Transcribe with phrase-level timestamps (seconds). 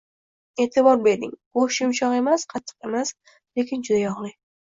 [0.63, 3.13] E'tibor bering, go'sht yumshoq emas, qattiq emas,
[3.61, 4.35] lekin juda yog'li